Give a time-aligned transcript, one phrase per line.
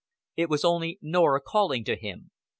[0.35, 2.31] It was only Norah calling to him.